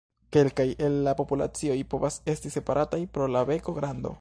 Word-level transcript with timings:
Kelkaj 0.35 0.63
el 0.87 0.95
la 1.07 1.13
populacioj 1.19 1.77
povas 1.93 2.17
esti 2.35 2.53
separataj 2.57 3.01
pro 3.19 3.29
la 3.37 3.47
beko 3.53 3.77
grando. 3.81 4.09